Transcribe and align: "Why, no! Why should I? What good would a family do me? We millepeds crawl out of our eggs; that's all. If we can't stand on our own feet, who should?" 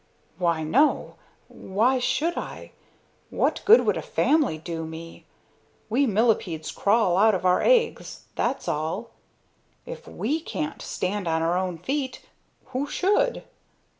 "Why, 0.39 0.63
no! 0.63 1.13
Why 1.47 1.99
should 1.99 2.35
I? 2.35 2.71
What 3.29 3.61
good 3.65 3.81
would 3.85 3.97
a 3.97 4.01
family 4.01 4.57
do 4.57 4.83
me? 4.83 5.25
We 5.91 6.07
millepeds 6.07 6.71
crawl 6.71 7.17
out 7.17 7.35
of 7.35 7.45
our 7.45 7.61
eggs; 7.61 8.23
that's 8.33 8.67
all. 8.67 9.11
If 9.85 10.07
we 10.07 10.39
can't 10.39 10.81
stand 10.81 11.27
on 11.27 11.43
our 11.43 11.55
own 11.55 11.77
feet, 11.77 12.23
who 12.69 12.87
should?" 12.87 13.43